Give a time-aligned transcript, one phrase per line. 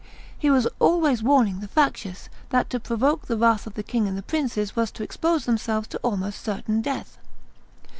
[0.35, 4.17] He was always warning the factious that to provoke the wrath of the king and
[4.17, 7.19] the princes was to expose themselves to almost certain death.